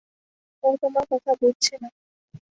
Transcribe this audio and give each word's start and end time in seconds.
ও 0.63 0.69
তোমার 0.81 1.05
কথা 1.11 1.31
বুঝছে 1.41 1.73
না। 1.81 1.89